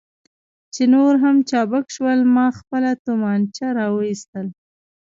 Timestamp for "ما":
2.35-2.45